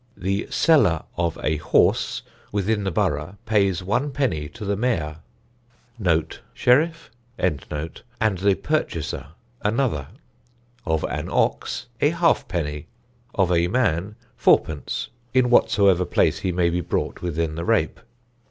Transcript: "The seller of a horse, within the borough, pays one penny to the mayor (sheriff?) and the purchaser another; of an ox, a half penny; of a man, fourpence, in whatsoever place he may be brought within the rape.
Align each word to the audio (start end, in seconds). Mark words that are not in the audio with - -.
"The 0.17 0.47
seller 0.49 1.03
of 1.15 1.37
a 1.43 1.57
horse, 1.57 2.23
within 2.51 2.85
the 2.85 2.89
borough, 2.91 3.37
pays 3.45 3.83
one 3.83 4.09
penny 4.09 4.49
to 4.49 4.65
the 4.65 4.75
mayor 4.75 5.17
(sheriff?) 6.55 7.11
and 7.37 7.59
the 7.69 8.55
purchaser 8.63 9.27
another; 9.61 10.07
of 10.87 11.03
an 11.03 11.29
ox, 11.31 11.85
a 12.01 12.09
half 12.09 12.47
penny; 12.47 12.87
of 13.35 13.51
a 13.51 13.67
man, 13.67 14.15
fourpence, 14.35 15.09
in 15.35 15.51
whatsoever 15.51 16.05
place 16.05 16.39
he 16.39 16.51
may 16.51 16.71
be 16.71 16.81
brought 16.81 17.21
within 17.21 17.53
the 17.53 17.63
rape. 17.63 17.99